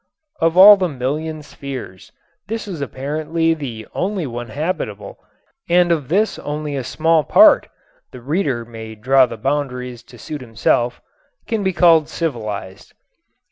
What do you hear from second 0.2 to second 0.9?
Of all the